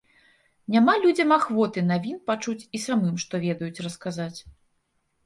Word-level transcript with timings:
Няма 0.75 0.93
людзям 1.03 1.33
ахвоты 1.35 1.83
навін 1.89 2.17
пачуць 2.29 2.67
і 2.79 2.81
самым, 2.87 3.15
што 3.25 3.33
ведаюць, 3.45 3.83
расказаць. 3.89 4.39